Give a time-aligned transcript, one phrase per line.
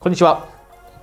[0.00, 0.48] こんにちは。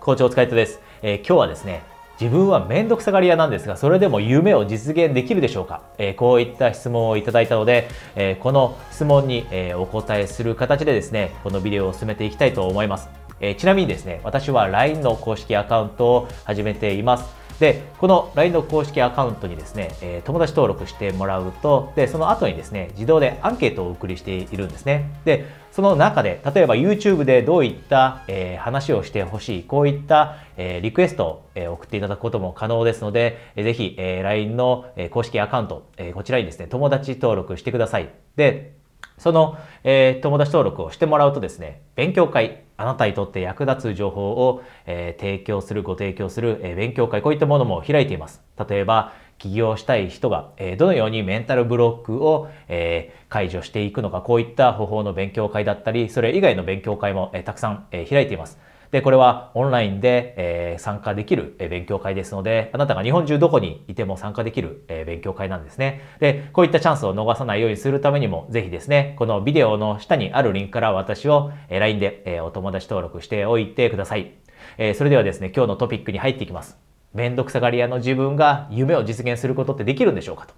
[0.00, 1.82] 校長お疲れ様です、えー、今日はですね、
[2.20, 13.08] 自分はめんどくさがり屋なんですが、それでも夢を実現できるでしょうか、えー、こういった質問をいただいたので、えー、この質問に、えお答えする形でですね、このビデオを進めていきたいと思います。
[13.40, 17.41] えちなみにですね、私は LINE の公式アカウントを始めています。
[17.62, 25.12] で、この LINE の公式アカウントにですね、え、友達登録してもらうと、で、その後にですね、自動でアンケートをお送りしているんですね。
[25.24, 38.08] で、その中で、例えば YouTube でどういった、え、話をしてほしい、こういった、え、リクエストを、え、送っていただくことも可能ですので、えー、ぜひ、え、LINE の、え、公式アカウント、え、こちらにですね、友達登録してください。
[38.34, 38.72] で、
[39.18, 48.42] その、え、友達登録をしてもらうとですね、勉強会、あなたにとって役立つ情報を、えー、提供する、ご提供する、えー、勉強会、こういったものも開いています。
[48.68, 58.58] 例えば、起業したい人が、えー、どのようにメンタルブロックを、えー、解除していくのか、こういった方法の勉強会だったり、それ以外の勉強会も、えー、たくさん、えー、開いています。
[58.92, 66.02] で、これはオンラインで、え、参加できる、勉強会ですので、あなたが日本中どこにいても参加できる、え、勉強会なんですね。
[66.20, 74.32] で、こういったチャンスを逃さないようにするためにも、ぜひですね、このビデオの下にあるリンクから私を、え、LINE で、え、お友達登録しておいてください。
[74.76, 76.78] え、それではですね、今日のトピックに入っていきます。
[77.14, 80.54] めんどくさがり屋の自分が夢を実現することってできるんでしょうかと。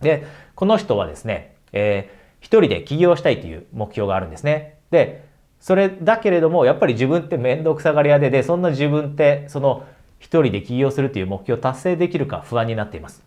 [0.00, 4.78] で、この人はですね、えー、一人で起業したいという目標があるんですね。
[4.90, 5.29] で、
[5.60, 9.86] それだけれども、やっぱり自分って面倒くさがり屋で、で、そんな自分って、その
[10.18, 13.22] 一人で起業するという目標を達成できるか不安になっています。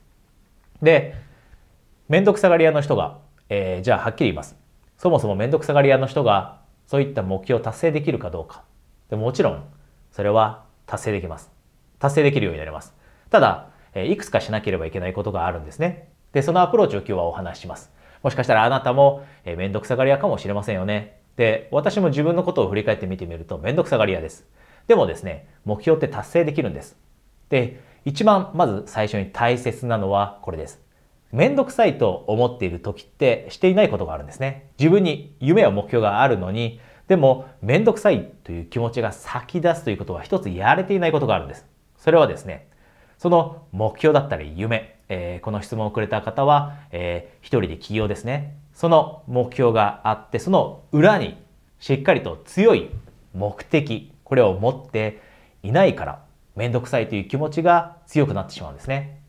[0.82, 1.16] で、
[2.10, 4.58] 面倒くさがり屋の人が、えー、じゃあはっきり言います。
[4.98, 8.64] そもそも面倒くさがり屋の人が、そういった目標を達成できるかどうか。
[9.10, 9.64] でもちろん、
[10.12, 11.52] それは達成できます。
[12.00, 12.94] 達成できるようになります。
[13.30, 16.10] ただ、え、いくつかしなければいけないことがあるんですね。
[16.32, 17.92] で、そのアプローチを今日はお話しします。
[18.24, 21.23] もしかしたらあなたも、えー、面倒くさがり屋かもしれませんよね。
[21.36, 24.48] で、私も自分のことを振り返ってみてみるとめんどくさがり屋です。
[24.88, 26.98] でもですね、目標って達成できるんです。
[27.50, 30.82] で、一番まず最初に大切なのはこれです。
[31.32, 34.70] めんどくさいと思っている時ってしていないことがあるんですね。
[34.78, 41.66] 自分に夢や目標があるのに、でもめんどくさいという気持ちが先出すということは一つやれていないことがあるんです。
[41.98, 42.68] それはですね、
[43.18, 48.58] その目標だったり夢、えー、この質問をくれた方は、えー、一人で起業ですね。
[48.74, 51.38] その目標があって、その裏に
[51.80, 52.90] しっかりと強い
[53.34, 55.22] 目的、これを持って
[55.62, 56.24] いないから、
[56.56, 59.20] めんどくさいという気持ちが強くなってしまうんですね。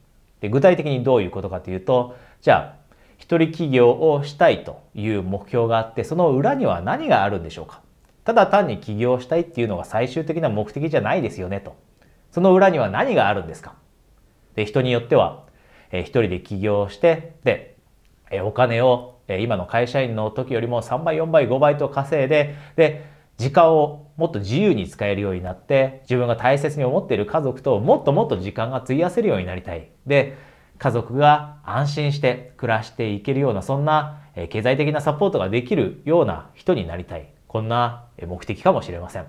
[0.41, 2.85] で具体的にどういうことかというと、じゃあ、
[3.19, 7.81] 一人起業をしたいという目標があって、その裏には何があるんでしょうか
[8.25, 11.77] ただ単に起業したいっていうのが最終的な目的じゃないですよねと。
[12.31, 13.75] その裏には何があるんですか
[14.55, 15.44] で、人によっては、
[15.93, 17.77] え、一人で起業して、で、
[18.31, 23.07] え、お金を今の会社員の時よりも3倍、4倍、5倍と稼いで、で、
[23.37, 29.91] 時間をもっと自由に使えるようになって、自分が大切に思っている家族ともっともっと時間が費やせるようになりたい。
[30.07, 30.37] で、
[30.79, 37.29] 家族が安心して暮らしていけるような、そんな経済的なサポートができるような人になりたい。
[37.49, 39.27] こんな目的かもしれません。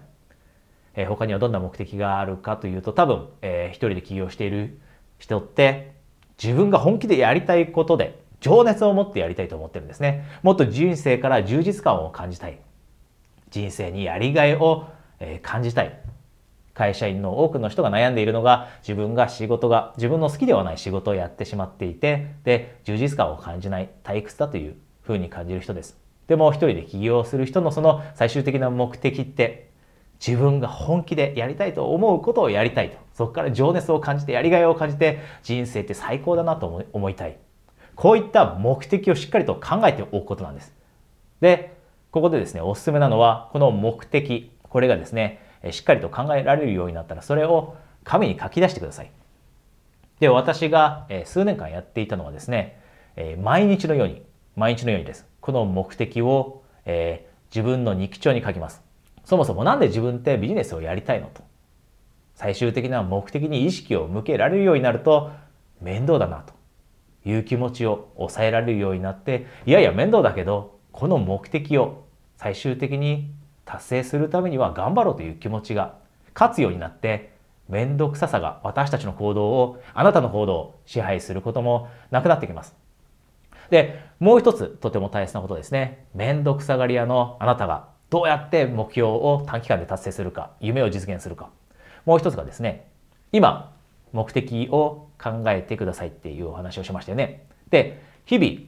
[0.96, 4.80] え他にはどんな目的があるかというと、多分、えー、一人で起業している
[5.20, 5.95] 人って、
[6.42, 10.26] 自分が本気でやりたいことで情熱を持ってやりたいと思ってるんですね。
[10.44, 12.60] もっと人生から充実感を感じたい。
[13.50, 14.86] 人生にやりがいを
[15.42, 16.00] 感じたい。
[16.74, 25.98] 会社員の多くの人が悩んでいるのが自分が仕事が自分の好きではない仕事をやってしまっていてで充実感を感じない退屈だというふうに感じる人です。
[26.28, 29.70] でも一人で起業する人のその最終的な目的って
[30.26, 37.38] 自分が本気でやりたいと思うことをやりたいとそこから情熱を感じてやりがいを感じて人生って最高だなと思いたい
[37.96, 40.74] こういった目的をしっかりと考えておくことなんです。
[41.42, 41.78] で、
[42.12, 49.12] ここでですね、おすすめなのは、この目的、これがですね、しっかりと考えられるようになったら、それを紙に書き出してください。
[50.20, 52.80] で、私が数年間やっていたのはですね、
[53.42, 54.22] 毎日のように、
[54.56, 55.26] 毎日のようにです。
[55.42, 58.85] この目的を、え自分の日記帳に書きます。
[59.26, 61.44] そもそもなんで自分ってビジネスをやりたいのと。
[62.36, 65.32] 最終的な目的に意識を向けられるようになると
[65.82, 66.54] 面倒だなと。
[67.26, 72.06] いう気持ちを抑えられるようになっていやいや面倒だけどこの目的を
[72.38, 73.32] 最終的に
[73.66, 75.96] 達成するためには頑張ろうという気持ちが
[76.36, 77.34] 勝つようになって
[77.68, 82.76] 面倒くささが私たちの行動をあなたの行動を支配することもなくなってきます。
[83.72, 86.06] で、もう一つとても大切なことですね。
[86.14, 91.50] 面倒くさがり屋のあなたがどうやって目標を短期間で達成するか、夢を実現するか。
[92.06, 92.88] もう一つがですね、
[93.32, 93.74] 今
[94.14, 97.46] 目的を考えてくださいっていうお話をしましたよね。
[97.70, 98.60] で、日々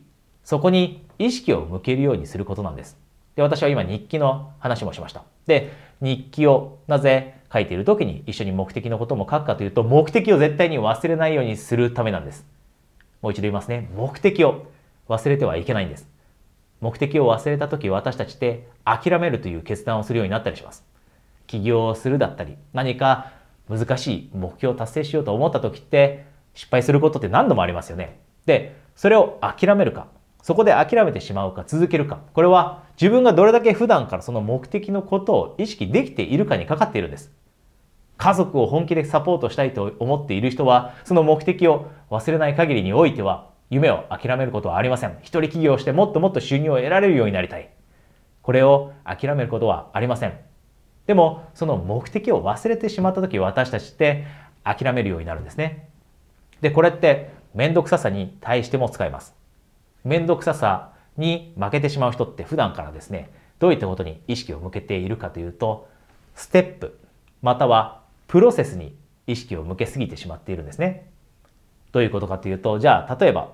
[0.44, 2.98] そこに意識を向けるようにすることなんです。
[3.36, 5.24] で、私は今日記の話もしました。
[5.46, 12.46] で、日記をなぜ書いている時に一緒に目的のことも書くかというと、目的を絶対に忘れないようにするためなんです。
[13.22, 13.90] もう一度言いますね。
[13.96, 14.66] 目的を
[15.08, 16.10] 忘れてはいけないんです。
[16.82, 20.86] 目的を忘れた時私たちって諦めるという決断をするようになったりします。
[21.48, 23.32] 起業するだったり、何か
[23.70, 28.20] 難しい目標を達成しようと思った時って失敗することって何度もありますよね。
[28.46, 30.08] で、それを諦めるか、
[30.42, 37.32] そこで諦めてしまうか続けるか、これは自分がどれだけ普段からその目的のことを意識できているかにかかっているんです。
[38.18, 45.18] 家族を本気でサポートしたいと思っている人は、その目的を忘れない限りにおいては、夢を諦めることはありません。
[45.22, 47.70] 一人起業してもっともっと収入を得られるようになりたい。
[48.42, 50.34] これを諦めることはありません。
[51.06, 54.26] でも、その目的を忘れてしまった時、私たちって
[54.64, 55.90] 諦めるようになるんですね。
[56.62, 59.36] で、これって面倒くささに対しても使えます。
[60.04, 65.90] 面倒くささに負けてしまう人って普段からですね、どういったことに意識を向けているかというと、
[66.36, 67.00] ステップ、
[67.42, 71.10] またはプロセスに意識を向けすぎてしまっているんですね。
[71.98, 73.50] どういうことかというと、じゃあ例えば、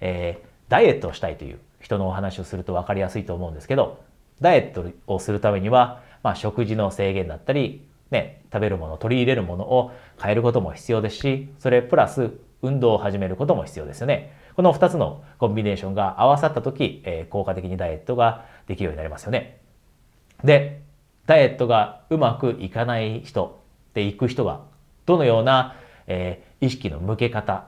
[0.00, 4.02] えー、ダイエットをしたいという人のお話をすると分かりやすいと思うんですけど、
[4.40, 12.32] ダイエットをするためには、まあ、食事の制限だったり、ね、食べるもの、取り入れるものを変えることも必要ですし、それプラス
[12.62, 14.32] 運動を始めることも必要ですよね。
[14.56, 19.60] この2つのコンビネーションが合わさった時、えー、効果的にダイエットができるようになりますよね。
[20.42, 20.82] で、
[21.26, 23.62] ダイエットがうまくいかない人
[23.94, 24.62] で行く人が
[25.06, 25.76] どのような、
[26.08, 27.66] えー、意識の向け方、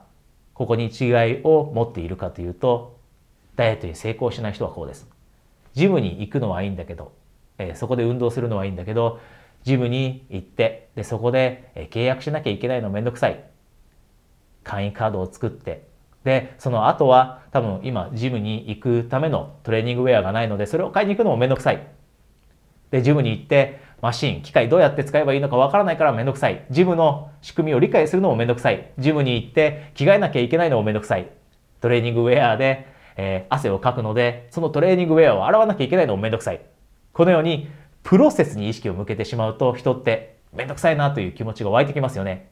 [0.54, 2.96] ここに違いを持っているかというと、
[3.56, 5.08] ダイエットに成功しない人はこうです。
[5.74, 7.12] ジムに行くのはいいんだけど、
[7.58, 9.20] えー、そこで運動するのはいいんだけど、
[9.64, 13.42] ジムに行って、で、そこで、え契約しなきゃいけないのめんどくさい。
[14.62, 15.88] 会員カードを作って、
[16.22, 21.84] で、その後は多分今ジムに行くためのトレーニングウェアがないので、それを買いに行くのもめんどくさい。
[22.92, 26.64] で、ジムに行ってマシン、機械どうやって使えばいいのかわからないからめんどくさい。
[26.70, 28.92] ジムの仕組みを理解するのもめんどくさい。
[28.98, 31.30] ジムに行って着替えなきゃいけないのもめんどくさい。
[31.80, 32.86] トレーニングウェアで、
[33.16, 36.60] えー、汗をかくので、そのトレーニングウェアを洗わなきゃいけないのもめんどくさい。
[37.12, 37.68] このように、
[38.02, 42.48] プロセスに意識を向けてしまうと、人ってめんどくさいなという気持ちが湧いてきますよね。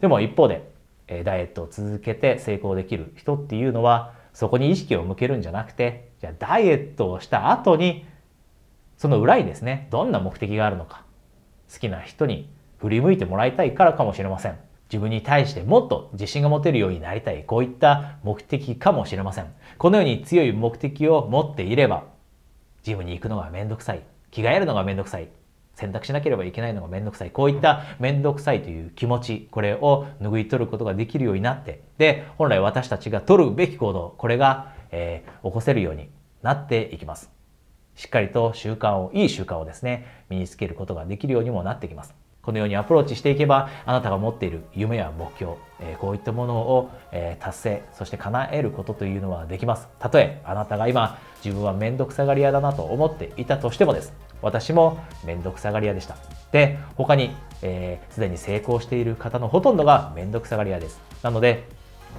[0.00, 0.72] でも一方で、
[1.08, 8.06] えダイエットを続けて成功できる人っていうのはそこに意識を向けるんじゃなくてじゃあダイエットをした後に
[9.02, 11.04] その裏にですねどんな目的があるのか
[11.72, 14.56] 好きな人に振り向いてもらいたいからかもしれません
[14.92, 22.04] 自分に対してもっと自信が持てるようになりたいこういった目的かもしれませんこのように強い目的を持っていれば
[22.84, 25.30] ジムに行くのがめんどくさい着替えるのがめんどくさい
[25.74, 27.30] 選択しなければいけないのがめんどくさい。
[27.30, 36.10] こういっためんどくさいという気持ち、これを拭い取ることができるようになって、で、本来私たちが取るべき行動、これが、えー、起こせるように
[36.42, 37.31] なっていきます。
[37.94, 42.14] しっかりと習慣を、いい習慣をですね、身につけることができるようにもなってきます。
[42.42, 49.88] このようにアプローチしていけば、あなたが持っている夢や目標、えー、こういったものを、えー、達成、そして叶えることというのはできます。
[50.00, 54.12] たとえあなたが今、自分はめんどくさがり屋だなと思っていたとしてもです。
[54.42, 56.16] 私もめんどくさがり屋でした。
[56.50, 57.30] で、他に、
[57.62, 61.00] えー、すでに成功している方のほとんどがめんどくさがり屋です。
[61.22, 61.62] なので、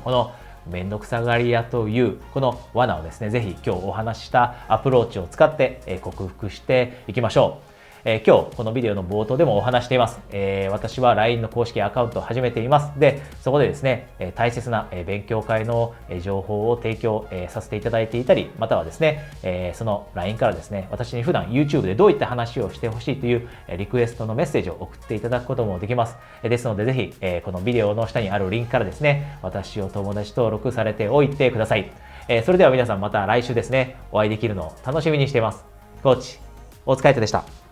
[0.06, 0.32] この
[0.68, 7.73] 面倒くさがり屋というこの罠をですね、ぜひ今日お話ししたアプローチを使って、克服していきましょう。
[8.06, 10.20] えー、今日このビデオの冒頭でもお話しています。
[10.32, 13.00] えー、私は LINE の公式アカウントを始めています。
[13.00, 26.18] で、そこでですね、え大切な勉強会の情報を提供えさせていただいていたり、またはですね、えその LINE からですね、私に普段 YouTube でどういった話をしてほしいというリクエストのメッセージを送っていただくこともできます。
[26.42, 31.90] ですので、ぜひ、えこのビデオの下にあるリンクからですね、私を友達登録されておいてください。
[32.28, 35.64] えそれでは皆さんまた来週ですね、お会いできるのを楽しみにしています。
[36.02, 36.40] コーチ、
[36.86, 37.63] 大塚海人でした。